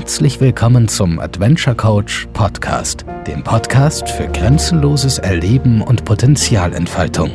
Herzlich 0.00 0.40
willkommen 0.40 0.88
zum 0.88 1.18
Adventure 1.18 1.76
Coach 1.76 2.26
Podcast, 2.32 3.04
dem 3.26 3.44
Podcast 3.44 4.08
für 4.08 4.28
grenzenloses 4.28 5.18
Erleben 5.18 5.82
und 5.82 6.06
Potenzialentfaltung. 6.06 7.30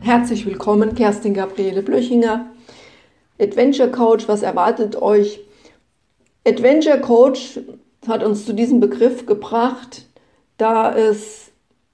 Herzlich 0.00 0.44
willkommen, 0.44 0.94
Kerstin 0.94 1.32
Gabriele 1.32 1.82
Blöchinger, 1.82 2.44
Adventure 3.40 3.90
Coach. 3.90 4.28
Was 4.28 4.42
erwartet 4.42 5.00
euch? 5.00 5.40
Adventure 6.46 7.00
Coach 7.00 7.58
hat 8.06 8.22
uns 8.22 8.44
zu 8.44 8.52
diesem 8.52 8.80
Begriff 8.80 9.24
gebracht, 9.24 10.04
da 10.58 10.94
es 10.94 11.50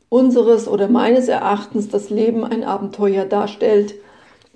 unseres 0.09 0.67
oder 0.67 0.89
meines 0.89 1.29
Erachtens 1.29 1.89
das 1.89 2.11
Leben 2.11 2.43
ein 2.43 2.65
Abenteuer 2.65 3.25
darstellt, 3.27 3.95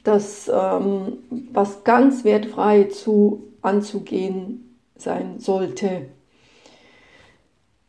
das 0.05 0.51
ähm, 0.52 1.19
was 1.52 1.84
ganz 1.84 2.24
wertfrei 2.24 2.84
zu 2.84 3.45
anzugehen 3.62 4.77
sein 4.97 5.38
sollte. 5.38 6.06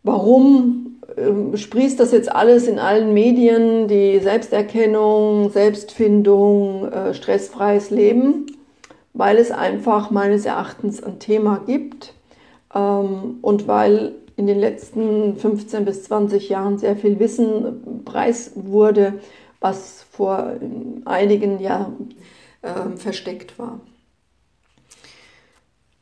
Warum 0.03 0.97
ähm, 1.17 1.55
sprießt 1.55 1.99
das 1.99 2.11
jetzt 2.11 2.31
alles 2.31 2.67
in 2.67 2.77
allen 2.77 3.13
Medien, 3.13 3.87
die 3.87 4.19
Selbsterkennung, 4.19 5.49
Selbstfindung, 5.49 6.91
äh, 6.91 7.13
stressfreies 7.13 7.89
Leben? 7.89 8.45
Weil 9.13 9.37
es 9.37 9.51
einfach 9.51 10.11
meines 10.11 10.45
Erachtens 10.45 11.01
ein 11.01 11.19
Thema 11.19 11.61
gibt 11.65 12.13
ähm, 12.73 13.37
und 13.41 13.67
weil 13.67 14.13
in 14.35 14.47
den 14.47 14.59
letzten 14.59 15.37
15 15.37 15.85
bis 15.85 16.03
20 16.05 16.49
Jahren 16.49 16.79
sehr 16.79 16.95
viel 16.95 17.19
Wissen 17.19 18.03
preis 18.03 18.51
wurde, 18.55 19.13
was 19.63 20.05
vor 20.11 20.57
einigen 21.05 21.59
Jahren 21.59 22.13
äh, 22.61 22.97
versteckt 22.97 23.57
war. 23.57 23.79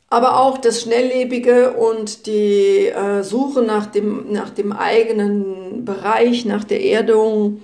Aber 0.10 0.42
auch 0.42 0.58
das 0.58 0.82
Schnelllebige 0.82 1.74
und 1.74 2.26
die 2.26 2.88
äh, 2.88 3.24
Suche 3.24 3.62
nach 3.62 3.86
dem, 3.86 4.34
nach 4.34 4.50
dem 4.50 4.74
eigenen 4.74 5.86
Bereich, 5.86 6.44
nach 6.44 6.64
der 6.66 6.84
Erdung, 6.84 7.62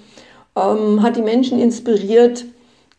ähm, 0.55 1.02
hat 1.02 1.17
die 1.17 1.22
Menschen 1.23 1.59
inspiriert, 1.59 2.45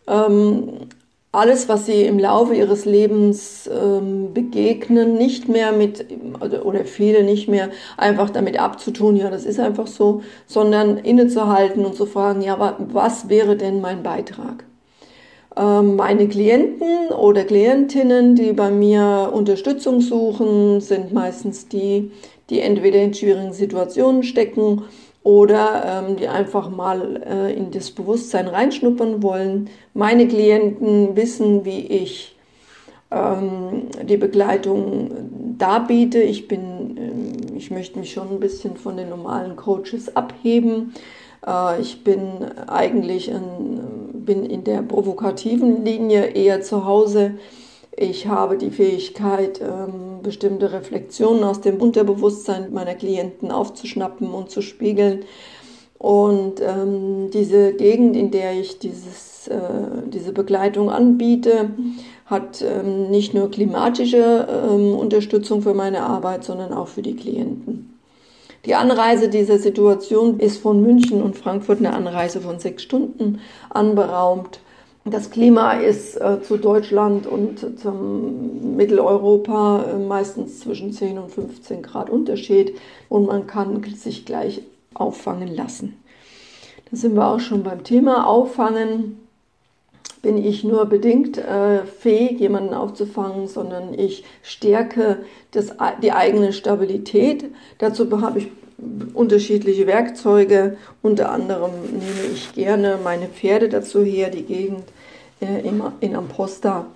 ähm, 0.06 0.88
alles, 1.30 1.68
was 1.68 1.86
sie 1.86 2.04
im 2.04 2.18
Laufe 2.18 2.54
ihres 2.54 2.84
Lebens 2.84 3.68
ähm, 3.68 4.32
begegnen, 4.32 5.14
nicht 5.14 5.48
mehr 5.48 5.72
mit, 5.72 6.06
oder 6.40 6.84
viele 6.84 7.22
nicht 7.22 7.48
mehr 7.48 7.68
einfach 7.98 8.30
damit 8.30 8.58
abzutun, 8.58 9.16
ja, 9.16 9.28
das 9.28 9.44
ist 9.44 9.60
einfach 9.60 9.86
so, 9.86 10.22
sondern 10.46 10.96
innezuhalten 10.96 11.84
und 11.84 11.96
zu 11.96 12.06
fragen, 12.06 12.40
ja, 12.40 12.76
was 12.78 13.28
wäre 13.28 13.56
denn 13.56 13.80
mein 13.82 14.02
Beitrag? 14.02 14.64
Ähm, 15.54 15.96
meine 15.96 16.28
Klienten 16.28 17.08
oder 17.08 17.44
Klientinnen, 17.44 18.34
die 18.34 18.52
bei 18.52 18.70
mir 18.70 19.30
Unterstützung 19.32 20.00
suchen, 20.00 20.80
sind 20.80 21.12
meistens 21.12 21.68
die, 21.68 22.10
die 22.48 22.60
entweder 22.60 23.02
in 23.02 23.12
schwierigen 23.12 23.52
Situationen 23.52 24.22
stecken 24.22 24.82
oder 25.28 25.82
ähm, 25.84 26.16
die 26.16 26.26
einfach 26.26 26.70
mal 26.70 27.22
äh, 27.22 27.52
in 27.52 27.70
das 27.70 27.90
Bewusstsein 27.90 28.48
reinschnuppern 28.48 29.22
wollen. 29.22 29.68
Meine 29.92 30.26
Klienten 30.26 31.16
wissen, 31.16 31.66
wie 31.66 31.80
ich 31.80 32.34
ähm, 33.10 33.88
die 34.04 34.16
Begleitung 34.16 35.10
darbiete. 35.58 36.22
Ich 36.22 36.48
bin, 36.48 36.96
äh, 36.96 37.56
ich 37.58 37.70
möchte 37.70 37.98
mich 37.98 38.10
schon 38.10 38.30
ein 38.30 38.40
bisschen 38.40 38.78
von 38.78 38.96
den 38.96 39.10
normalen 39.10 39.54
Coaches 39.56 40.16
abheben. 40.16 40.94
Äh, 41.46 41.78
ich 41.82 42.02
bin 42.02 42.46
eigentlich 42.66 43.28
in, 43.28 44.24
bin 44.24 44.46
in 44.46 44.64
der 44.64 44.80
provokativen 44.80 45.84
Linie 45.84 46.28
eher 46.28 46.62
zu 46.62 46.86
Hause. 46.86 47.32
Ich 48.00 48.28
habe 48.28 48.58
die 48.58 48.70
Fähigkeit, 48.70 49.60
ähm, 49.60 50.22
bestimmte 50.22 50.72
Reflexionen 50.72 51.42
aus 51.42 51.60
dem 51.60 51.82
Unterbewusstsein 51.82 52.72
meiner 52.72 52.94
Klienten 52.94 53.50
aufzuschnappen 53.50 54.30
und 54.30 54.50
zu 54.50 54.62
spiegeln. 54.62 55.24
Und 55.98 56.60
ähm, 56.60 57.30
diese 57.32 57.72
Gegend, 57.72 58.14
in 58.14 58.30
der 58.30 58.52
ich 58.52 58.78
dieses, 58.78 59.48
äh, 59.48 59.58
diese 60.12 60.32
Begleitung 60.32 60.90
anbiete, 60.90 61.70
hat 62.26 62.62
ähm, 62.62 63.10
nicht 63.10 63.34
nur 63.34 63.50
klimatische 63.50 64.46
ähm, 64.48 64.94
Unterstützung 64.94 65.62
für 65.62 65.74
meine 65.74 66.04
Arbeit, 66.04 66.44
sondern 66.44 66.72
auch 66.72 66.86
für 66.86 67.02
die 67.02 67.16
Klienten. 67.16 67.98
Die 68.64 68.76
Anreise 68.76 69.28
dieser 69.28 69.58
Situation 69.58 70.38
ist 70.38 70.58
von 70.58 70.80
München 70.80 71.20
und 71.20 71.36
Frankfurt 71.36 71.78
eine 71.78 71.94
Anreise 71.94 72.40
von 72.40 72.60
sechs 72.60 72.84
Stunden 72.84 73.40
anberaumt. 73.70 74.60
Das 75.10 75.30
Klima 75.30 75.74
ist 75.74 76.16
äh, 76.16 76.42
zu 76.42 76.56
Deutschland 76.56 77.26
und 77.26 77.80
zum 77.80 78.76
Mitteleuropa 78.76 79.84
äh, 79.84 79.98
meistens 79.98 80.60
zwischen 80.60 80.92
10 80.92 81.18
und 81.18 81.30
15 81.30 81.82
Grad 81.82 82.10
Unterschied 82.10 82.74
und 83.08 83.26
man 83.26 83.46
kann 83.46 83.82
sich 83.84 84.24
gleich 84.24 84.62
auffangen 84.94 85.54
lassen. 85.54 86.02
Da 86.90 86.96
sind 86.96 87.14
wir 87.14 87.26
auch 87.26 87.40
schon 87.40 87.62
beim 87.62 87.84
Thema 87.84 88.26
Auffangen. 88.26 89.20
Bin 90.20 90.36
ich 90.36 90.64
nur 90.64 90.86
bedingt 90.86 91.38
äh, 91.38 91.84
fähig, 91.84 92.40
jemanden 92.40 92.74
aufzufangen, 92.74 93.46
sondern 93.46 93.94
ich 93.94 94.24
stärke 94.42 95.18
das, 95.52 95.74
die 96.02 96.12
eigene 96.12 96.52
Stabilität. 96.52 97.44
Dazu 97.78 98.20
habe 98.20 98.40
ich 98.40 98.48
unterschiedliche 99.14 99.86
Werkzeuge. 99.86 100.76
Unter 101.02 101.30
anderem 101.30 101.70
nehme 101.92 102.32
ich 102.32 102.52
gerne 102.54 102.98
meine 103.02 103.26
Pferde 103.26 103.68
dazu 103.68 104.02
her, 104.02 104.30
die 104.30 104.42
Gegend 104.42 104.84
in 105.40 106.16
Amposta. 106.16 106.86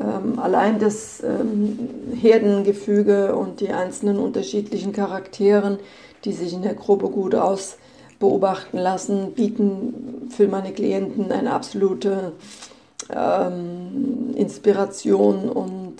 Ähm, 0.00 0.38
allein 0.38 0.78
das 0.78 1.22
ähm, 1.22 1.78
Herdengefüge 2.14 3.34
und 3.34 3.60
die 3.60 3.70
einzelnen 3.70 4.18
unterschiedlichen 4.18 4.92
Charakteren, 4.92 5.78
die 6.24 6.32
sich 6.32 6.52
in 6.52 6.62
der 6.62 6.74
Gruppe 6.74 7.08
gut 7.08 7.34
aus 7.34 7.78
beobachten 8.18 8.78
lassen, 8.78 9.32
bieten 9.32 10.28
für 10.30 10.48
meine 10.48 10.72
Klienten 10.72 11.30
eine 11.32 11.52
absolute 11.52 12.32
ähm, 13.14 14.34
Inspiration 14.34 15.48
und 15.48 15.96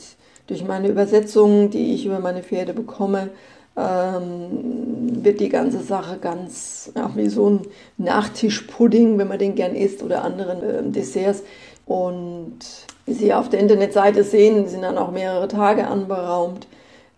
durch 0.47 0.65
meine 0.65 0.89
Übersetzungen, 0.89 1.71
die 1.71 1.95
ich 1.95 2.07
über 2.07 2.21
meine 2.21 2.43
Pferde 2.43 2.73
bekomme, 2.73 3.31
ähm, 3.77 5.23
wird 5.23 5.41
die 5.41 5.49
ganze 5.49 5.81
Sache 5.81 6.19
ganz 6.19 6.91
ja, 6.95 7.11
wie 7.15 7.29
so 7.29 7.51
ein 7.51 7.61
Nachtischpudding, 7.99 9.19
wenn 9.19 9.29
man 9.29 9.39
den 9.39 9.55
gern 9.55 9.75
isst, 9.75 10.03
oder 10.03 10.25
anderen 10.25 10.63
äh, 10.63 10.83
Desserts. 10.91 11.43
Und 11.87 12.59
wie 13.07 13.15
Sie 13.15 13.33
auf 13.33 13.49
der 13.49 13.61
Internetseite 13.61 14.25
sehen, 14.25 14.69
sind 14.69 14.83
dann 14.83 14.99
auch 14.99 15.13
mehrere 15.13 15.49
Tage 15.49 15.87
anberaumt. 15.87 16.67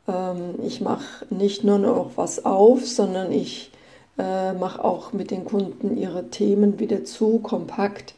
Ähm, 0.07 0.55
ich 0.63 0.81
mache 0.81 1.27
nicht 1.31 1.65
nur 1.65 1.79
noch 1.79 2.11
was 2.17 2.45
auf, 2.45 2.87
sondern 2.87 3.33
ich 3.33 3.73
äh, 4.19 4.53
mache 4.53 4.85
auch 4.85 5.13
mit 5.13 5.31
den 5.31 5.45
Kunden 5.45 5.97
ihre 5.97 6.29
Themen 6.29 6.79
wieder 6.79 7.05
zu, 7.05 7.39
kompakt. 7.39 8.15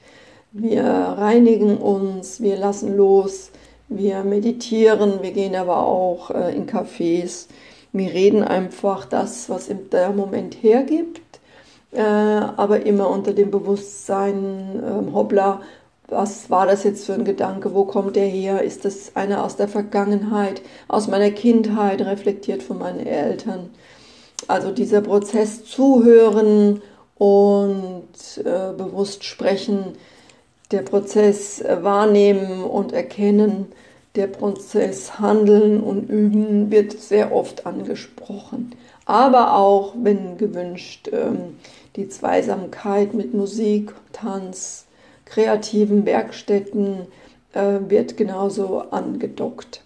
Wir 0.53 0.85
reinigen 0.85 1.79
uns, 1.79 2.41
wir 2.41 2.57
lassen 2.57 2.97
los, 2.97 3.51
wir 3.89 4.25
meditieren, 4.25 5.23
wir 5.23 5.31
gehen 5.31 5.55
aber 5.55 5.87
auch 5.87 6.31
äh, 6.31 6.55
in 6.55 6.67
Cafés 6.67 7.47
wir 7.93 8.13
reden 8.13 8.45
einfach 8.45 9.05
das, 9.05 9.49
was 9.51 9.69
der 9.93 10.11
Moment 10.11 10.63
hergibt, 10.63 11.41
äh, 11.93 12.01
aber 12.01 12.87
immer 12.87 13.11
unter 13.11 13.33
dem 13.33 13.51
Bewusstsein, 13.51 14.81
äh, 14.81 15.13
hoppla, 15.13 15.61
was 16.11 16.51
war 16.51 16.67
das 16.67 16.85
jetzt 16.85 17.07
für 17.07 17.15
ein 17.15 17.25
Gedanke, 17.25 17.75
wo 17.75 17.85
kommt 17.85 18.17
der 18.17 18.27
her, 18.27 18.63
ist 18.63 18.85
das 18.85 19.13
einer 19.15 19.45
aus 19.45 19.57
der 19.57 19.69
Vergangenheit, 19.69 20.63
aus 20.89 21.09
meiner 21.09 21.31
Kindheit, 21.31 22.01
reflektiert 22.03 22.63
von 22.63 22.79
meinen 22.79 23.07
Eltern. 23.07 23.71
Also 24.49 24.73
dieser 24.73 25.01
Prozess 25.01 25.65
zuhören 25.65 26.83
und 27.17 28.09
äh, 28.39 28.73
bewusst 28.77 29.25
sprechen, 29.25 29.95
der 30.71 30.83
Prozess 30.83 31.61
äh, 31.61 31.79
wahrnehmen 31.83 32.65
und 32.65 32.93
erkennen, 32.93 33.67
der 34.17 34.27
Prozess 34.27 35.19
Handeln 35.19 35.81
und 35.81 36.09
Üben 36.09 36.71
wird 36.71 36.93
sehr 36.93 37.33
oft 37.33 37.67
angesprochen. 37.67 38.75
Aber 39.05 39.57
auch, 39.57 39.95
wenn 40.03 40.37
gewünscht, 40.37 41.09
ähm, 41.13 41.57
die 41.97 42.09
Zweisamkeit 42.09 43.15
mit 43.15 43.35
Musik, 43.35 43.93
Tanz, 44.13 44.87
kreativen 45.31 46.05
Werkstätten 46.05 47.07
äh, 47.53 47.79
wird 47.89 48.17
genauso 48.17 48.81
angedockt. 48.91 49.83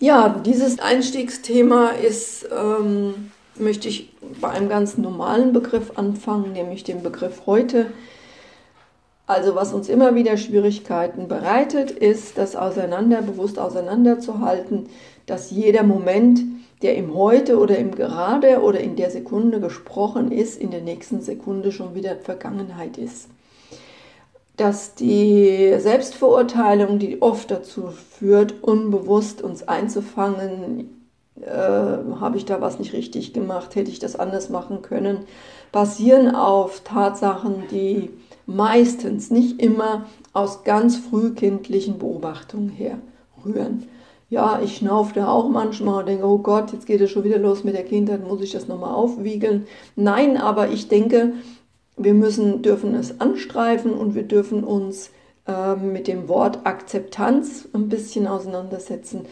Ja, 0.00 0.28
dieses 0.44 0.78
Einstiegsthema 0.78 1.88
ist, 1.88 2.48
ähm, 2.56 3.30
möchte 3.56 3.88
ich 3.88 4.12
bei 4.40 4.50
einem 4.50 4.68
ganz 4.68 4.96
normalen 4.98 5.52
Begriff 5.52 5.92
anfangen, 5.96 6.52
nämlich 6.52 6.84
dem 6.84 7.02
Begriff 7.02 7.42
heute. 7.46 7.86
Also 9.26 9.54
was 9.54 9.72
uns 9.72 9.88
immer 9.88 10.14
wieder 10.14 10.36
Schwierigkeiten 10.36 11.28
bereitet, 11.28 11.90
ist 11.90 12.38
das 12.38 12.56
Auseinander, 12.56 13.22
bewusst 13.22 13.58
auseinanderzuhalten, 13.58 14.88
dass 15.26 15.50
jeder 15.50 15.82
Moment, 15.82 16.40
der 16.82 16.94
im 16.94 17.14
Heute 17.14 17.58
oder 17.58 17.76
im 17.76 17.94
Gerade 17.94 18.62
oder 18.62 18.80
in 18.80 18.96
der 18.96 19.10
Sekunde 19.10 19.60
gesprochen 19.60 20.30
ist, 20.30 20.60
in 20.60 20.70
der 20.70 20.80
nächsten 20.80 21.20
Sekunde 21.20 21.72
schon 21.72 21.94
wieder 21.94 22.16
Vergangenheit 22.16 22.96
ist. 22.96 23.28
Dass 24.58 24.94
die 24.94 25.74
Selbstverurteilung, 25.78 26.98
die 26.98 27.22
oft 27.22 27.50
dazu 27.50 27.90
führt, 28.18 28.62
unbewusst 28.62 29.40
uns 29.40 29.66
einzufangen, 29.66 31.06
äh, 31.40 31.48
habe 32.20 32.36
ich 32.36 32.44
da 32.44 32.60
was 32.60 32.78
nicht 32.78 32.92
richtig 32.92 33.32
gemacht, 33.32 33.76
hätte 33.76 33.90
ich 33.90 34.00
das 34.00 34.16
anders 34.16 34.50
machen 34.50 34.82
können, 34.82 35.18
basieren 35.70 36.34
auf 36.34 36.80
Tatsachen, 36.80 37.64
die 37.70 38.10
meistens, 38.46 39.30
nicht 39.30 39.62
immer, 39.62 40.06
aus 40.32 40.64
ganz 40.64 40.96
frühkindlichen 40.96 41.98
Beobachtungen 41.98 42.70
herrühren. 42.70 43.84
Ja, 44.30 44.60
ich 44.62 44.76
schnaufe 44.76 45.14
da 45.14 45.28
auch 45.28 45.48
manchmal 45.48 46.00
und 46.00 46.08
denke, 46.08 46.26
oh 46.26 46.38
Gott, 46.38 46.72
jetzt 46.72 46.86
geht 46.86 47.00
es 47.00 47.10
schon 47.10 47.24
wieder 47.24 47.38
los 47.38 47.64
mit 47.64 47.74
der 47.74 47.84
Kindheit, 47.84 48.26
muss 48.26 48.42
ich 48.42 48.52
das 48.52 48.68
nochmal 48.68 48.92
aufwiegeln. 48.92 49.66
Nein, 49.96 50.36
aber 50.36 50.68
ich 50.68 50.88
denke, 50.88 51.32
wir 51.98 52.14
müssen, 52.14 52.62
dürfen 52.62 52.94
es 52.94 53.20
anstreifen 53.20 53.92
und 53.92 54.14
wir 54.14 54.22
dürfen 54.22 54.64
uns 54.64 55.10
äh, 55.46 55.74
mit 55.74 56.06
dem 56.08 56.28
Wort 56.28 56.60
Akzeptanz 56.64 57.68
ein 57.72 57.88
bisschen 57.88 58.26
auseinandersetzen. 58.26 59.26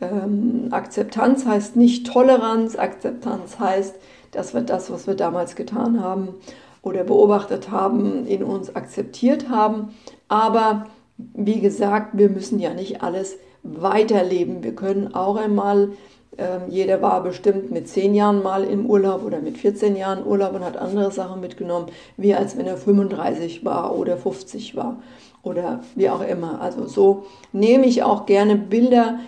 Ähm, 0.00 0.68
Akzeptanz 0.70 1.46
heißt 1.46 1.76
nicht 1.76 2.06
Toleranz, 2.06 2.76
Akzeptanz 2.76 3.58
heißt, 3.58 3.94
dass 4.32 4.54
wir 4.54 4.62
das, 4.62 4.90
was 4.90 5.06
wir 5.06 5.14
damals 5.14 5.56
getan 5.56 6.02
haben 6.02 6.34
oder 6.82 7.04
beobachtet 7.04 7.70
haben, 7.70 8.26
in 8.26 8.42
uns 8.42 8.74
akzeptiert 8.74 9.48
haben. 9.48 9.94
Aber 10.28 10.86
wie 11.16 11.60
gesagt, 11.60 12.18
wir 12.18 12.28
müssen 12.28 12.58
ja 12.58 12.74
nicht 12.74 13.02
alles 13.02 13.36
weiterleben. 13.62 14.62
Wir 14.62 14.74
können 14.74 15.14
auch 15.14 15.36
einmal, 15.36 15.92
äh, 16.36 16.68
jeder 16.68 17.02
war 17.02 17.22
bestimmt 17.22 17.70
mit 17.70 17.88
zehn 17.88 18.14
Jahren 18.14 18.42
mal 18.42 18.64
im 18.64 18.86
Urlaub 18.86 19.24
oder 19.24 19.40
mit 19.40 19.58
14 19.58 19.96
Jahren 19.96 20.26
Urlaub 20.26 20.54
und 20.54 20.64
hat 20.64 20.76
andere 20.76 21.10
Sachen 21.10 21.40
mitgenommen, 21.40 21.86
wie 22.16 22.34
als 22.34 22.56
wenn 22.56 22.66
er 22.66 22.76
35 22.76 23.64
war 23.64 23.96
oder 23.96 24.16
50 24.16 24.74
war 24.74 24.96
oder 25.42 25.80
wie 25.94 26.08
auch 26.08 26.22
immer. 26.22 26.60
Also 26.60 26.86
so 26.86 27.24
nehme 27.52 27.86
ich 27.86 28.02
auch 28.02 28.26
gerne 28.26 28.56
Bilder. 28.56 29.18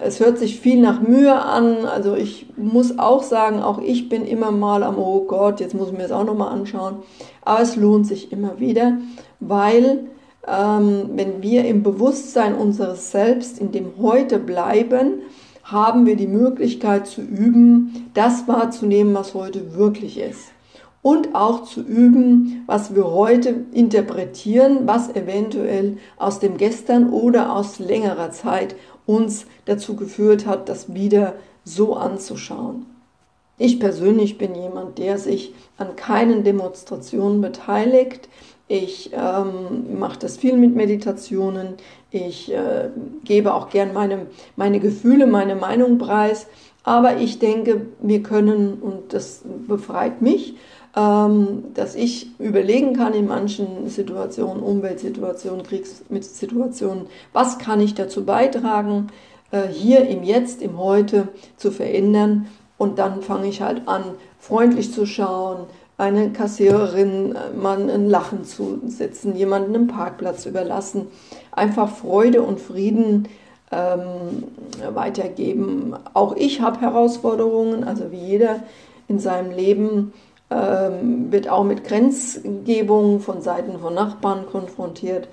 Es 0.00 0.20
hört 0.20 0.38
sich 0.38 0.60
viel 0.60 0.80
nach 0.80 1.00
Mühe 1.00 1.34
an. 1.34 1.84
Also 1.86 2.14
ich 2.14 2.46
muss 2.56 2.98
auch 2.98 3.22
sagen, 3.22 3.60
auch 3.62 3.80
ich 3.80 4.08
bin 4.08 4.24
immer 4.24 4.52
mal 4.52 4.82
am, 4.84 4.98
oh 4.98 5.24
Gott, 5.24 5.60
jetzt 5.60 5.74
muss 5.74 5.88
ich 5.88 5.94
mir 5.94 6.02
das 6.02 6.12
auch 6.12 6.24
nochmal 6.24 6.52
anschauen. 6.52 6.96
Aber 7.44 7.62
es 7.62 7.74
lohnt 7.74 8.06
sich 8.06 8.30
immer 8.30 8.60
wieder, 8.60 8.98
weil 9.40 10.04
ähm, 10.46 11.10
wenn 11.14 11.42
wir 11.42 11.64
im 11.64 11.82
Bewusstsein 11.82 12.54
unseres 12.54 13.10
Selbst, 13.10 13.58
in 13.58 13.72
dem 13.72 13.94
Heute 14.00 14.38
bleiben, 14.38 15.22
haben 15.72 16.06
wir 16.06 16.16
die 16.16 16.26
Möglichkeit 16.26 17.06
zu 17.06 17.20
üben, 17.20 18.10
das 18.14 18.48
wahrzunehmen, 18.48 19.14
was 19.14 19.34
heute 19.34 19.74
wirklich 19.74 20.18
ist. 20.18 20.52
Und 21.02 21.34
auch 21.34 21.64
zu 21.64 21.80
üben, 21.80 22.62
was 22.66 22.94
wir 22.94 23.06
heute 23.06 23.64
interpretieren, 23.72 24.86
was 24.86 25.08
eventuell 25.14 25.96
aus 26.18 26.40
dem 26.40 26.58
Gestern 26.58 27.08
oder 27.10 27.54
aus 27.54 27.78
längerer 27.78 28.32
Zeit 28.32 28.76
uns 29.06 29.46
dazu 29.64 29.96
geführt 29.96 30.46
hat, 30.46 30.68
das 30.68 30.92
wieder 30.92 31.34
so 31.64 31.94
anzuschauen. 31.94 32.86
Ich 33.60 33.78
persönlich 33.78 34.38
bin 34.38 34.54
jemand, 34.54 34.96
der 34.96 35.18
sich 35.18 35.52
an 35.76 35.94
keinen 35.94 36.44
Demonstrationen 36.44 37.42
beteiligt. 37.42 38.30
Ich 38.68 39.10
ähm, 39.12 39.98
mache 39.98 40.18
das 40.18 40.38
viel 40.38 40.56
mit 40.56 40.74
Meditationen. 40.74 41.74
Ich 42.10 42.50
äh, 42.50 42.88
gebe 43.22 43.52
auch 43.52 43.68
gern 43.68 43.92
meine, 43.92 44.28
meine 44.56 44.80
Gefühle, 44.80 45.26
meine 45.26 45.56
Meinung 45.56 45.98
preis. 45.98 46.46
Aber 46.84 47.18
ich 47.18 47.38
denke, 47.38 47.88
wir 48.00 48.22
können, 48.22 48.78
und 48.80 49.12
das 49.12 49.42
befreit 49.68 50.22
mich, 50.22 50.54
ähm, 50.96 51.64
dass 51.74 51.94
ich 51.96 52.28
überlegen 52.38 52.96
kann 52.96 53.12
in 53.12 53.26
manchen 53.26 53.90
Situationen, 53.90 54.62
Umweltsituationen, 54.62 55.66
Kriegssituationen, 55.66 57.08
was 57.34 57.58
kann 57.58 57.82
ich 57.82 57.92
dazu 57.92 58.24
beitragen, 58.24 59.08
äh, 59.50 59.68
hier 59.68 60.08
im 60.08 60.22
Jetzt, 60.22 60.62
im 60.62 60.78
Heute 60.78 61.28
zu 61.58 61.70
verändern. 61.70 62.46
Und 62.80 62.98
dann 62.98 63.20
fange 63.20 63.46
ich 63.46 63.60
halt 63.60 63.86
an, 63.88 64.04
freundlich 64.38 64.90
zu 64.90 65.04
schauen, 65.04 65.66
eine 65.98 66.32
Kassiererin 66.32 67.36
äh, 67.36 67.54
mal 67.54 67.90
ein 67.90 68.08
Lachen 68.08 68.46
zu 68.46 68.80
setzen, 68.86 69.36
jemanden 69.36 69.74
einen 69.74 69.86
Parkplatz 69.86 70.46
überlassen, 70.46 71.08
einfach 71.52 71.90
Freude 71.90 72.40
und 72.40 72.58
Frieden 72.58 73.28
ähm, 73.70 74.44
weitergeben. 74.94 75.94
Auch 76.14 76.34
ich 76.36 76.62
habe 76.62 76.80
Herausforderungen, 76.80 77.84
also 77.84 78.10
wie 78.12 78.16
jeder 78.16 78.62
in 79.08 79.18
seinem 79.18 79.50
Leben 79.50 80.14
ähm, 80.48 81.30
wird 81.30 81.50
auch 81.50 81.64
mit 81.64 81.84
Grenzgebungen 81.84 83.20
von 83.20 83.42
Seiten 83.42 83.78
von 83.78 83.92
Nachbarn 83.92 84.46
konfrontiert. 84.50 85.28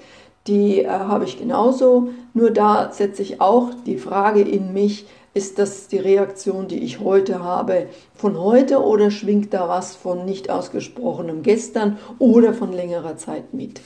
Die 0.48 0.82
äh, 0.82 0.90
habe 0.90 1.24
ich 1.24 1.40
genauso, 1.40 2.10
nur 2.34 2.52
da 2.52 2.92
setze 2.92 3.22
ich 3.22 3.40
auch 3.40 3.70
die 3.86 3.98
Frage 3.98 4.42
in 4.42 4.74
mich, 4.74 5.08
ist 5.38 5.60
das 5.60 5.88
die 5.88 6.00
Reaktion, 6.00 6.68
die 6.68 6.80
ich 6.80 7.00
heute 7.00 7.44
habe, 7.44 7.86
von 8.16 8.40
heute 8.40 8.84
oder 8.84 9.12
schwingt 9.12 9.54
da 9.54 9.70
was 9.70 9.96
von 9.96 10.26
nicht 10.26 10.50
ausgesprochenem 10.50 11.44
gestern 11.44 11.98
oder 12.18 12.56
von 12.56 12.74
längerer 12.74 13.18
Zeit 13.18 13.54
mit? 13.54 13.80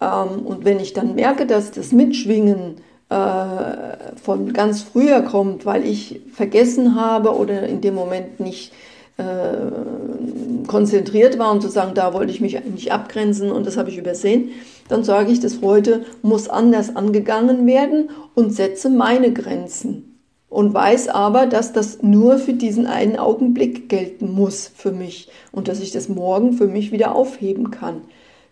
Ähm, 0.00 0.46
und 0.46 0.64
wenn 0.64 0.80
ich 0.80 0.94
dann 0.94 1.14
merke, 1.14 1.44
dass 1.44 1.70
das 1.70 1.92
Mitschwingen 1.92 2.76
äh, 3.10 4.16
von 4.22 4.54
ganz 4.54 4.82
früher 4.82 5.20
kommt, 5.20 5.66
weil 5.66 5.84
ich 5.84 6.22
vergessen 6.32 6.94
habe 6.94 7.36
oder 7.36 7.64
in 7.64 7.82
dem 7.82 7.94
Moment 7.94 8.40
nicht 8.40 8.72
äh, 9.18 10.64
konzentriert 10.66 11.38
war, 11.38 11.52
um 11.52 11.60
zu 11.60 11.68
sagen, 11.68 11.92
da 11.94 12.14
wollte 12.14 12.32
ich 12.32 12.40
mich 12.40 12.56
eigentlich 12.56 12.90
abgrenzen 12.90 13.52
und 13.52 13.66
das 13.66 13.76
habe 13.76 13.90
ich 13.90 13.98
übersehen, 13.98 14.48
dann 14.88 15.04
sage 15.04 15.30
ich, 15.30 15.40
das 15.40 15.60
heute 15.60 16.06
muss 16.22 16.48
anders 16.48 16.96
angegangen 16.96 17.66
werden 17.66 18.08
und 18.34 18.54
setze 18.54 18.88
meine 18.88 19.30
Grenzen 19.34 20.09
und 20.50 20.74
weiß 20.74 21.08
aber, 21.08 21.46
dass 21.46 21.72
das 21.72 22.02
nur 22.02 22.38
für 22.38 22.52
diesen 22.52 22.86
einen 22.86 23.16
Augenblick 23.16 23.88
gelten 23.88 24.32
muss 24.32 24.70
für 24.74 24.90
mich 24.92 25.30
und 25.52 25.68
dass 25.68 25.80
ich 25.80 25.92
das 25.92 26.08
morgen 26.08 26.52
für 26.52 26.66
mich 26.66 26.92
wieder 26.92 27.14
aufheben 27.14 27.70
kann. 27.70 28.02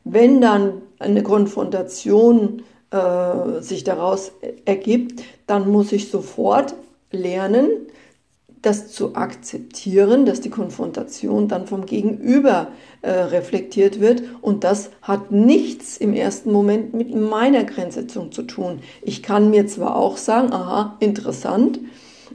Wenn 0.05 0.41
dann 0.41 0.81
eine 1.01 1.23
Konfrontation 1.23 2.63
äh, 2.93 3.61
sich 3.61 3.85
daraus 3.85 4.33
ergibt, 4.65 5.23
dann 5.47 5.71
muss 5.71 5.93
ich 5.93 6.09
sofort 6.09 6.75
lernen, 7.11 7.69
das 8.63 8.89
zu 8.89 9.15
akzeptieren, 9.15 10.27
dass 10.27 10.41
die 10.41 10.51
Konfrontation 10.51 11.49
dann 11.49 11.67
vom 11.67 11.87
Gegenüber 11.87 12.69
äh, 13.03 13.11
reflektiert 13.11 14.01
wird. 14.01 14.23
Und 14.41 14.65
das 14.65 14.91
hat 15.03 15.31
nichts 15.31 15.97
im 15.97 16.13
ersten 16.13 16.53
Moment 16.53 16.95
mit 16.95 17.15
meiner 17.15 17.65
Grenzsetzung 17.65 18.33
zu 18.33 18.43
tun. 18.43 18.81
Ich 19.03 19.23
kann 19.23 19.51
mir 19.51 19.67
zwar 19.67 19.97
auch 19.97 20.17
sagen, 20.17 20.53
aha, 20.53 20.97
interessant, 21.01 21.79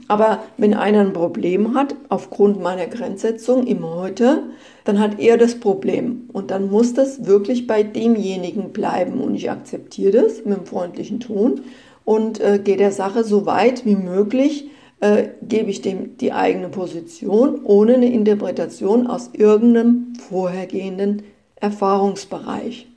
aber 0.08 0.42
wenn 0.56 0.74
einer 0.74 1.00
ein 1.00 1.12
Problem 1.12 1.74
hat 1.74 1.94
aufgrund 2.08 2.60
meiner 2.60 2.86
Grenzsetzung 2.86 3.66
im 3.66 3.84
Heute, 3.84 4.42
dann 4.84 4.98
hat 4.98 5.18
er 5.18 5.38
das 5.38 5.60
Problem. 5.60 6.28
Und 6.32 6.50
dann 6.50 6.70
muss 6.70 6.94
das 6.94 7.26
wirklich 7.26 7.66
bei 7.66 7.82
demjenigen 7.82 8.72
bleiben. 8.72 9.20
Und 9.20 9.34
ich 9.34 9.50
akzeptiere 9.50 10.22
das 10.22 10.44
mit 10.44 10.56
einem 10.56 10.66
freundlichen 10.66 11.20
Ton 11.20 11.62
und 12.04 12.40
äh, 12.40 12.58
gehe 12.62 12.76
der 12.76 12.92
Sache 12.92 13.24
so 13.24 13.46
weit 13.46 13.86
wie 13.86 13.96
möglich 13.96 14.70
äh, 15.04 15.28
gebe 15.42 15.70
ich 15.70 15.82
dem 15.82 16.16
die 16.16 16.32
eigene 16.32 16.70
Position 16.70 17.60
ohne 17.64 17.94
eine 17.94 18.10
Interpretation 18.10 19.06
aus 19.06 19.28
irgendeinem 19.34 20.14
vorhergehenden 20.30 21.24
Erfahrungsbereich. 21.56 22.88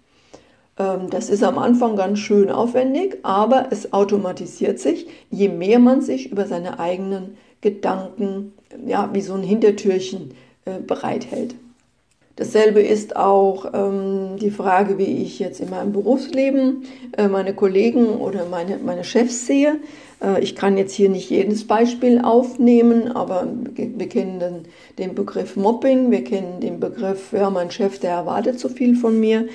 Ähm, 0.79 1.09
das 1.09 1.29
ist 1.29 1.43
am 1.43 1.57
Anfang 1.57 1.97
ganz 1.97 2.19
schön 2.19 2.49
aufwendig, 2.49 3.17
aber 3.23 3.67
es 3.71 3.91
automatisiert 3.91 4.79
sich, 4.79 5.07
je 5.31 5.49
mehr 5.49 5.79
man 5.79 6.01
sich 6.01 6.31
über 6.31 6.45
seine 6.45 6.79
eigenen 6.79 7.35
Gedanken, 7.59 8.53
ja, 8.85 9.09
wie 9.11 9.21
so 9.21 9.33
ein 9.33 9.43
Hintertürchen 9.43 10.31
äh, 10.63 10.79
bereithält. 10.79 11.55
Dasselbe 12.37 12.81
ist 12.81 13.17
auch 13.17 13.65
ähm, 13.73 14.37
die 14.39 14.51
Frage, 14.51 14.97
wie 14.97 15.23
ich 15.23 15.39
jetzt 15.39 15.59
in 15.59 15.71
meinem 15.71 15.91
Berufsleben 15.91 16.83
äh, 17.17 17.27
meine 17.27 17.53
Kollegen 17.53 18.09
oder 18.09 18.45
meine, 18.45 18.77
meine 18.77 19.03
Chefs 19.03 19.47
sehe. 19.47 19.81
Äh, 20.21 20.41
ich 20.41 20.55
kann 20.55 20.77
jetzt 20.77 20.93
hier 20.93 21.09
nicht 21.09 21.29
jedes 21.29 21.65
Beispiel 21.67 22.21
aufnehmen, 22.21 23.11
aber 23.11 23.47
wir 23.75 24.09
kennen 24.09 24.39
den, 24.39 24.63
den 24.97 25.15
Begriff 25.15 25.55
Mobbing, 25.55 26.11
wir 26.11 26.23
kennen 26.23 26.59
den 26.59 26.79
Begriff, 26.79 27.33
ja, 27.33 27.49
mein 27.49 27.71
Chef, 27.71 27.99
der 27.99 28.11
erwartet 28.11 28.59
zu 28.59 28.69
viel 28.69 28.95
von 28.95 29.19
mir 29.19 29.47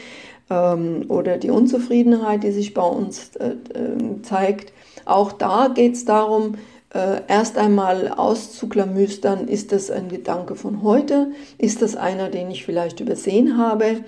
ähm, 0.51 1.05
oder 1.09 1.39
die 1.39 1.51
Unzufriedenheit, 1.51 2.43
die 2.43 2.53
sich 2.53 2.75
bei 2.75 2.87
uns 2.87 3.37
äh, 3.37 3.51
äh 3.51 4.23
zeigt. 4.23 4.73
Auch 5.05 5.33
da 5.33 5.69
geht 5.75 5.95
es 5.95 6.05
darum, 6.05 6.55
äh, 6.95 7.23
erst 7.27 7.57
einmal 7.57 8.09
auszuklamüstern, 8.09 9.49
ist 9.49 9.73
das 9.73 9.91
ein 9.91 10.09
Gedanke 10.09 10.55
von 10.55 10.83
heute, 10.83 11.33
ist 11.59 11.83
das 11.83 11.97
einer, 11.97 12.29
den 12.29 12.51
ich 12.51 12.65
vielleicht 12.65 13.01
übersehen 13.01 13.57
habe. 13.57 14.05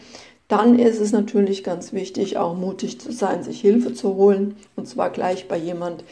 Dann 0.49 0.79
ist 0.79 1.01
es 1.01 1.11
natürlich 1.13 1.65
ganz 1.65 1.95
wichtig, 1.95 2.37
auch 2.37 2.55
mutig 2.55 3.01
zu 3.01 3.11
sein, 3.11 3.43
sich 3.43 3.63
Hilfe 3.63 3.95
zu 3.95 4.15
holen, 4.17 4.57
und 4.77 4.87
zwar 4.87 5.09
gleich 5.09 5.49
bei 5.49 5.57
jemand, 5.57 6.05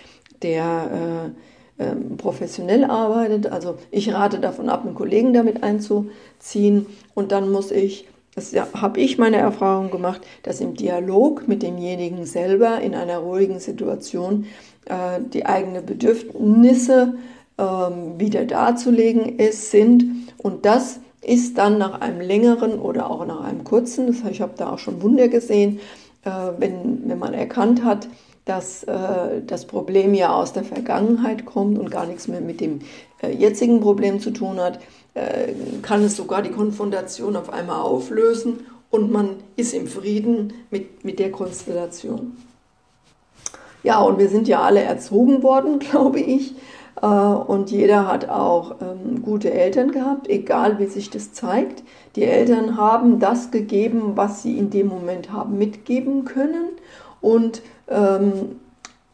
der 0.42 1.32
äh, 1.78 1.84
äh, 1.84 1.94
professionell 2.16 2.84
arbeitet. 2.84 3.46
Also 3.46 3.76
ich 3.90 4.12
rate 4.12 4.40
davon 4.40 4.68
ab, 4.68 4.84
einen 4.84 4.94
Kollegen 4.94 5.32
damit 5.32 5.62
einzuziehen 5.62 6.86
und 7.14 7.32
dann 7.32 7.50
muss 7.50 7.70
ich 7.70 8.06
das 8.34 8.54
habe 8.74 9.00
ich 9.00 9.18
meine 9.18 9.36
Erfahrung 9.36 9.90
gemacht, 9.90 10.22
dass 10.42 10.60
im 10.60 10.74
Dialog 10.74 11.46
mit 11.48 11.62
demjenigen 11.62 12.24
selber 12.24 12.80
in 12.80 12.94
einer 12.94 13.18
ruhigen 13.18 13.60
Situation 13.60 14.46
äh, 14.86 15.20
die 15.20 15.44
eigenen 15.44 15.84
Bedürfnisse 15.84 17.14
äh, 17.58 17.62
wieder 17.62 18.46
darzulegen 18.46 19.38
ist, 19.38 19.70
sind. 19.70 20.04
Und 20.38 20.64
das 20.64 21.00
ist 21.20 21.58
dann 21.58 21.76
nach 21.76 22.00
einem 22.00 22.20
längeren 22.20 22.78
oder 22.78 23.10
auch 23.10 23.26
nach 23.26 23.44
einem 23.44 23.64
kurzen, 23.64 24.06
das, 24.06 24.30
ich 24.30 24.40
habe 24.40 24.54
da 24.56 24.72
auch 24.72 24.78
schon 24.78 25.02
Wunder 25.02 25.28
gesehen, 25.28 25.80
äh, 26.24 26.30
wenn, 26.58 27.08
wenn 27.08 27.18
man 27.18 27.34
erkannt 27.34 27.84
hat, 27.84 28.08
dass 28.44 28.82
äh, 28.84 29.42
das 29.46 29.66
Problem 29.66 30.14
ja 30.14 30.34
aus 30.34 30.52
der 30.52 30.64
Vergangenheit 30.64 31.44
kommt 31.44 31.78
und 31.78 31.90
gar 31.90 32.06
nichts 32.06 32.28
mehr 32.28 32.40
mit 32.40 32.60
dem 32.60 32.80
äh, 33.22 33.30
jetzigen 33.30 33.80
Problem 33.80 34.20
zu 34.20 34.32
tun 34.32 34.58
hat, 34.58 34.80
äh, 35.14 35.52
kann 35.82 36.02
es 36.02 36.16
sogar 36.16 36.42
die 36.42 36.50
Konfrontation 36.50 37.36
auf 37.36 37.52
einmal 37.52 37.82
auflösen 37.82 38.66
und 38.90 39.12
man 39.12 39.36
ist 39.56 39.74
im 39.74 39.86
Frieden 39.86 40.52
mit, 40.70 41.04
mit 41.04 41.18
der 41.18 41.30
Konstellation. 41.30 42.36
Ja, 43.82 44.00
und 44.00 44.18
wir 44.18 44.28
sind 44.28 44.48
ja 44.48 44.62
alle 44.62 44.80
erzogen 44.80 45.42
worden, 45.42 45.78
glaube 45.78 46.20
ich. 46.20 46.54
Äh, 47.00 47.06
und 47.06 47.70
jeder 47.70 48.06
hat 48.06 48.28
auch 48.28 48.76
ähm, 48.80 49.22
gute 49.22 49.52
Eltern 49.52 49.92
gehabt, 49.92 50.28
egal 50.28 50.78
wie 50.78 50.86
sich 50.86 51.10
das 51.10 51.32
zeigt. 51.32 51.82
Die 52.16 52.24
Eltern 52.24 52.76
haben 52.76 53.18
das 53.18 53.50
gegeben, 53.50 54.12
was 54.16 54.42
sie 54.42 54.58
in 54.58 54.70
dem 54.70 54.88
Moment 54.88 55.32
haben 55.32 55.58
mitgeben 55.58 56.24
können. 56.24 56.68
Und 57.20 57.62
ähm, 57.92 58.32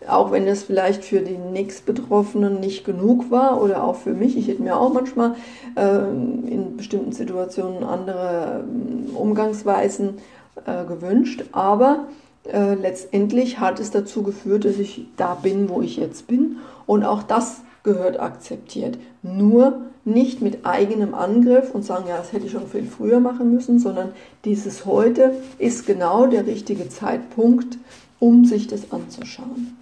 auch 0.06 0.30
wenn 0.30 0.46
es 0.46 0.62
vielleicht 0.62 1.04
für 1.04 1.20
die 1.20 1.36
Nächstbetroffenen 1.36 2.60
nicht 2.60 2.84
genug 2.84 3.30
war 3.30 3.60
oder 3.60 3.82
auch 3.82 3.96
für 3.96 4.14
mich, 4.14 4.36
ich 4.36 4.48
hätte 4.48 4.62
mir 4.62 4.78
auch 4.78 4.92
manchmal 4.92 5.34
ähm, 5.76 6.46
in 6.46 6.76
bestimmten 6.76 7.12
Situationen 7.12 7.82
andere 7.82 8.64
ähm, 8.64 9.16
Umgangsweisen 9.16 10.18
äh, 10.66 10.84
gewünscht, 10.84 11.44
aber 11.52 12.06
äh, 12.44 12.74
letztendlich 12.74 13.58
hat 13.58 13.80
es 13.80 13.90
dazu 13.90 14.22
geführt, 14.22 14.64
dass 14.64 14.78
ich 14.78 15.06
da 15.16 15.34
bin, 15.34 15.68
wo 15.68 15.82
ich 15.82 15.96
jetzt 15.96 16.28
bin 16.28 16.58
und 16.86 17.04
auch 17.04 17.22
das 17.22 17.62
gehört 17.82 18.20
akzeptiert. 18.20 18.98
Nur 19.22 19.80
nicht 20.08 20.40
mit 20.40 20.66
eigenem 20.66 21.14
Angriff 21.14 21.74
und 21.74 21.84
sagen, 21.84 22.04
ja, 22.08 22.16
das 22.16 22.32
hätte 22.32 22.46
ich 22.46 22.52
schon 22.52 22.66
viel 22.66 22.86
früher 22.86 23.20
machen 23.20 23.52
müssen, 23.52 23.78
sondern 23.78 24.12
dieses 24.44 24.86
heute 24.86 25.32
ist 25.58 25.86
genau 25.86 26.26
der 26.26 26.46
richtige 26.46 26.88
Zeitpunkt, 26.88 27.78
um 28.18 28.44
sich 28.44 28.66
das 28.66 28.90
anzuschauen. 28.90 29.76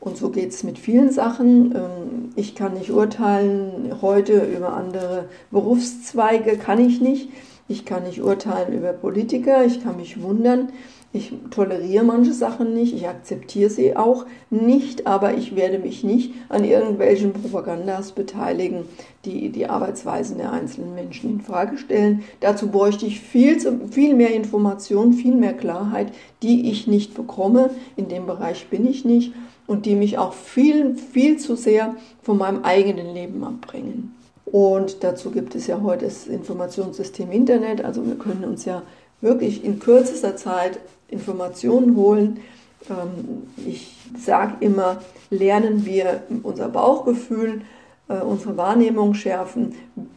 Und 0.00 0.16
so 0.16 0.30
geht 0.30 0.50
es 0.50 0.62
mit 0.62 0.78
vielen 0.78 1.10
Sachen. 1.10 1.74
Ähm, 1.74 2.32
ich 2.36 2.54
kann 2.54 2.74
nicht 2.74 2.90
urteilen 2.90 3.96
heute 4.00 4.44
über 4.44 4.74
andere 4.74 5.24
Berufszweige, 5.50 6.56
kann 6.56 6.78
ich 6.78 7.00
nicht. 7.00 7.30
Ich 7.66 7.84
kann 7.84 8.04
nicht 8.04 8.22
urteilen 8.22 8.72
über 8.72 8.92
Politiker, 8.92 9.64
ich 9.64 9.82
kann 9.82 9.96
mich 9.96 10.22
wundern. 10.22 10.70
Ich 11.10 11.32
toleriere 11.50 12.04
manche 12.04 12.34
Sachen 12.34 12.74
nicht, 12.74 12.94
ich 12.94 13.08
akzeptiere 13.08 13.70
sie 13.70 13.96
auch 13.96 14.26
nicht, 14.50 15.06
aber 15.06 15.34
ich 15.34 15.56
werde 15.56 15.78
mich 15.78 16.04
nicht 16.04 16.34
an 16.50 16.64
irgendwelchen 16.64 17.32
Propagandas 17.32 18.12
beteiligen, 18.12 18.84
die 19.24 19.48
die 19.48 19.70
Arbeitsweisen 19.70 20.36
der 20.36 20.52
einzelnen 20.52 20.94
Menschen 20.94 21.30
in 21.30 21.40
Frage 21.40 21.78
stellen. 21.78 22.24
Dazu 22.40 22.68
bräuchte 22.68 23.06
ich 23.06 23.20
viel, 23.20 23.58
viel 23.90 24.14
mehr 24.14 24.34
Information, 24.34 25.14
viel 25.14 25.34
mehr 25.34 25.54
Klarheit, 25.54 26.12
die 26.42 26.70
ich 26.70 26.86
nicht 26.86 27.14
bekomme. 27.14 27.70
In 27.96 28.08
dem 28.08 28.26
Bereich 28.26 28.68
bin 28.68 28.86
ich 28.86 29.06
nicht 29.06 29.32
und 29.66 29.86
die 29.86 29.94
mich 29.94 30.18
auch 30.18 30.34
viel, 30.34 30.94
viel 30.94 31.38
zu 31.38 31.56
sehr 31.56 31.96
von 32.22 32.36
meinem 32.36 32.64
eigenen 32.64 33.14
Leben 33.14 33.42
abbringen. 33.44 34.14
Und 34.44 35.02
dazu 35.02 35.30
gibt 35.30 35.54
es 35.54 35.66
ja 35.66 35.80
heute 35.82 36.04
das 36.04 36.26
Informationssystem 36.26 37.30
Internet. 37.30 37.82
Also 37.82 38.04
wir 38.06 38.16
können 38.16 38.44
uns 38.44 38.66
ja 38.66 38.82
wirklich 39.20 39.64
in 39.64 39.78
kürzester 39.78 40.36
Zeit 40.36 40.78
Informationen 41.08 41.96
holen. 41.96 42.40
Ähm, 42.88 43.48
ich 43.66 43.96
sage 44.18 44.56
immer, 44.60 44.98
lernen 45.30 45.84
wir 45.84 46.22
unser 46.42 46.68
Bauchgefühl, 46.68 47.62
äh, 48.08 48.20
unsere 48.20 48.56
Wahrnehmung 48.56 49.14
schärfen, 49.14 49.74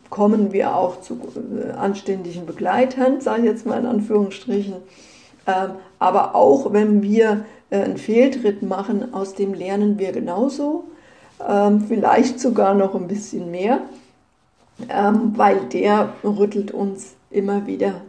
kommen 0.10 0.52
wir 0.52 0.76
auch 0.76 1.02
zu 1.02 1.18
äh, 1.36 1.72
anständigen 1.72 2.46
Begleitern, 2.46 3.22
sage 3.22 3.42
ich 3.42 3.48
jetzt 3.48 3.66
mal 3.66 3.80
in 3.80 3.86
Anführungsstrichen. 3.86 4.76
Ähm, 5.48 5.72
aber 6.00 6.36
auch 6.36 6.72
wenn 6.74 7.02
wir 7.02 7.46
äh, 7.70 7.78
einen 7.82 7.98
Fehltritt 7.98 8.62
machen, 8.62 9.14
aus 9.14 9.34
dem 9.34 9.54
lernen 9.54 9.98
wir 9.98 10.12
genauso, 10.12 10.86
ähm, 11.48 11.86
vielleicht 11.88 12.40
sogar 12.40 12.76
noch 12.76 12.96
ein 12.96 13.08
bisschen 13.08 13.50
mehr, 13.52 13.80
weil 14.88 15.60
der 15.72 16.14
rüttelt 16.24 16.72
uns 16.72 17.14
immer 17.30 17.68
wieder 17.68 18.02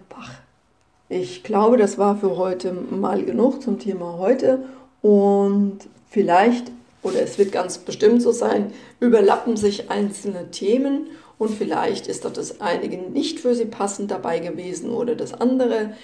ich 1.13 1.43
glaube, 1.43 1.77
das 1.77 1.99
war 1.99 2.17
für 2.17 2.37
heute 2.37 2.73
mal 2.73 3.23
genug 3.25 3.63
zum 3.63 3.79
Thema 3.79 4.17
heute. 4.19 4.65
Und 5.03 5.81
vielleicht, 6.09 6.71
oder 7.03 7.21
es 7.21 7.39
wird 7.39 7.53
ganz 7.53 7.79
bestimmt 7.79 8.23
so 8.23 8.33
sein, 8.33 8.73
überlappen 8.99 9.57
sich 9.57 9.91
einzelne 9.91 10.51
Themen. 10.51 11.07
Und 11.39 11.51
vielleicht 11.51 12.07
ist 12.07 12.25
doch 12.25 12.33
das 12.33 12.61
einige 12.61 12.97
nicht 12.97 13.41
für 13.41 13.55
Sie 13.55 13.67
passend 13.67 14.11
dabei 14.11 14.39
gewesen 14.39 14.91
oder 14.91 15.15
das 15.15 15.35
andere. 15.35 15.95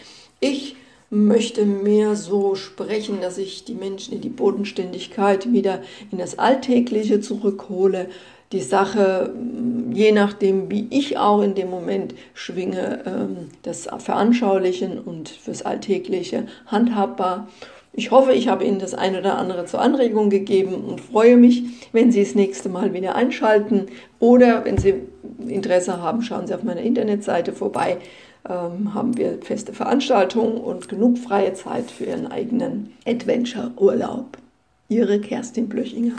Ich 0.40 0.76
möchte 1.10 1.64
mehr 1.64 2.14
so 2.14 2.54
sprechen, 2.54 3.22
dass 3.22 3.38
ich 3.38 3.64
die 3.64 3.74
Menschen 3.74 4.14
in 4.14 4.20
die 4.20 4.28
Bodenständigkeit 4.28 5.50
wieder 5.50 5.80
in 6.12 6.18
das 6.18 6.38
Alltägliche 6.38 7.20
zurückhole, 7.20 8.10
die 8.52 8.60
Sache, 8.60 9.34
je 9.92 10.12
nachdem, 10.12 10.70
wie 10.70 10.86
ich 10.90 11.18
auch 11.18 11.42
in 11.42 11.54
dem 11.54 11.68
Moment 11.68 12.14
schwinge, 12.32 13.00
ähm, 13.06 13.36
das 13.62 13.88
veranschaulichen 13.98 14.98
und 14.98 15.28
fürs 15.28 15.62
Alltägliche 15.62 16.46
handhabbar. 16.66 17.48
Ich 17.92 18.10
hoffe, 18.10 18.32
ich 18.32 18.48
habe 18.48 18.64
Ihnen 18.64 18.78
das 18.78 18.94
eine 18.94 19.18
oder 19.18 19.36
andere 19.36 19.64
zur 19.66 19.80
Anregung 19.80 20.30
gegeben 20.30 20.74
und 20.74 21.00
freue 21.00 21.36
mich, 21.36 21.64
wenn 21.92 22.12
Sie 22.12 22.22
das 22.22 22.34
nächste 22.34 22.68
Mal 22.68 22.94
wieder 22.94 23.16
einschalten 23.16 23.86
oder 24.18 24.64
wenn 24.64 24.78
Sie 24.78 24.94
Interesse 25.46 26.00
haben, 26.00 26.22
schauen 26.22 26.46
Sie 26.46 26.54
auf 26.54 26.62
meiner 26.62 26.80
Internetseite 26.80 27.52
vorbei. 27.52 27.98
Ähm, 28.48 28.94
haben 28.94 29.16
wir 29.18 29.38
feste 29.42 29.72
Veranstaltungen 29.72 30.58
und 30.58 30.88
genug 30.88 31.18
freie 31.18 31.54
Zeit 31.54 31.90
für 31.90 32.04
Ihren 32.04 32.28
eigenen 32.28 32.94
Adventure-Urlaub. 33.06 34.38
Ihre 34.88 35.20
Kerstin 35.20 35.68
Blöchinger. 35.68 36.14